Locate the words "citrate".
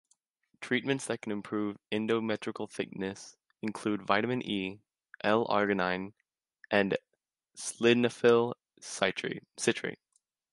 8.79-9.99